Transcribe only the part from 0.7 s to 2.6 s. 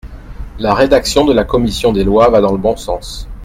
rédaction de la commission des lois va dans le